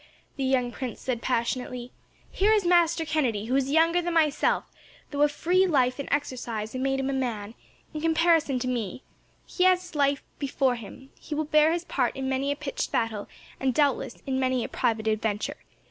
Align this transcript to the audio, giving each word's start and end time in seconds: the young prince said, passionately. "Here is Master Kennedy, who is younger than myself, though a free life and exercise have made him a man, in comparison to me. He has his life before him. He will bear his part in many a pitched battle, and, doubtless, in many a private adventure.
the 0.35 0.43
young 0.43 0.71
prince 0.71 0.99
said, 0.99 1.21
passionately. 1.21 1.91
"Here 2.31 2.51
is 2.53 2.65
Master 2.65 3.05
Kennedy, 3.05 3.45
who 3.45 3.55
is 3.55 3.69
younger 3.69 4.01
than 4.01 4.15
myself, 4.15 4.63
though 5.11 5.21
a 5.21 5.27
free 5.29 5.67
life 5.67 5.99
and 5.99 6.09
exercise 6.11 6.73
have 6.73 6.81
made 6.81 6.99
him 6.99 7.11
a 7.11 7.13
man, 7.13 7.53
in 7.93 8.01
comparison 8.01 8.57
to 8.57 8.67
me. 8.67 9.03
He 9.45 9.63
has 9.65 9.83
his 9.83 9.93
life 9.93 10.23
before 10.39 10.73
him. 10.73 11.11
He 11.19 11.35
will 11.35 11.45
bear 11.45 11.71
his 11.71 11.85
part 11.85 12.15
in 12.15 12.27
many 12.27 12.51
a 12.51 12.55
pitched 12.55 12.91
battle, 12.91 13.29
and, 13.59 13.75
doubtless, 13.75 14.23
in 14.25 14.39
many 14.39 14.63
a 14.63 14.67
private 14.69 15.05
adventure. 15.05 15.57